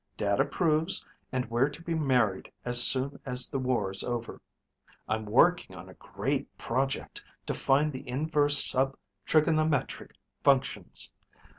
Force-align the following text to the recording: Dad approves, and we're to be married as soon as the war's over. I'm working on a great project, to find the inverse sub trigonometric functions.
Dad 0.17 0.39
approves, 0.39 1.05
and 1.31 1.45
we're 1.47 1.69
to 1.69 1.83
be 1.83 1.93
married 1.93 2.51
as 2.65 2.83
soon 2.83 3.19
as 3.23 3.51
the 3.51 3.59
war's 3.59 4.03
over. 4.03 4.41
I'm 5.07 5.25
working 5.25 5.75
on 5.75 5.89
a 5.89 5.93
great 5.93 6.57
project, 6.57 7.23
to 7.45 7.53
find 7.53 7.93
the 7.93 8.09
inverse 8.09 8.57
sub 8.57 8.97
trigonometric 9.27 10.13
functions. 10.43 11.13